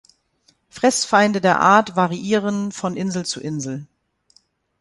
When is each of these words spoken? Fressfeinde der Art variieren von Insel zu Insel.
Fressfeinde 0.67 1.41
der 1.41 1.59
Art 1.59 1.95
variieren 1.95 2.71
von 2.71 2.97
Insel 2.97 3.23
zu 3.23 3.39
Insel. 3.39 3.85